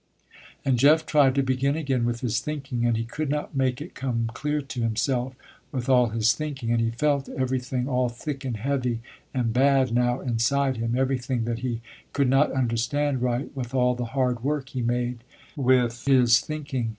And 0.65 0.79
Jeff 0.79 1.05
tried 1.05 1.35
to 1.35 1.43
begin 1.43 1.75
again 1.75 2.05
with 2.07 2.21
his 2.21 2.39
thinking, 2.39 2.87
and 2.87 2.97
he 2.97 3.03
could 3.05 3.29
not 3.29 3.55
make 3.55 3.79
it 3.79 3.93
come 3.93 4.31
clear 4.33 4.59
to 4.59 4.81
himself, 4.81 5.35
with 5.71 5.89
all 5.89 6.07
his 6.09 6.33
thinking, 6.33 6.71
and 6.71 6.81
he 6.81 6.89
felt 6.89 7.29
everything 7.29 7.87
all 7.87 8.09
thick 8.09 8.43
and 8.43 8.57
heavy 8.57 9.01
and 9.31 9.53
bad, 9.53 9.93
now 9.93 10.19
inside 10.19 10.77
him, 10.77 10.95
everything 10.97 11.43
that 11.45 11.59
he 11.59 11.81
could 12.13 12.29
not 12.31 12.51
understand 12.51 13.21
right, 13.21 13.55
with 13.55 13.75
all 13.75 13.93
the 13.93 14.05
hard 14.17 14.43
work 14.43 14.69
he 14.69 14.81
made, 14.81 15.23
with 15.55 16.05
his 16.07 16.39
thinking. 16.41 16.89